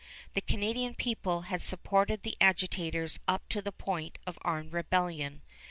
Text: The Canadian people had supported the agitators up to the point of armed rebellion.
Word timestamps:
The 0.33 0.41
Canadian 0.41 0.95
people 0.95 1.41
had 1.41 1.61
supported 1.61 2.23
the 2.23 2.35
agitators 2.41 3.19
up 3.27 3.47
to 3.49 3.61
the 3.61 3.71
point 3.71 4.17
of 4.25 4.39
armed 4.41 4.73
rebellion. 4.73 5.43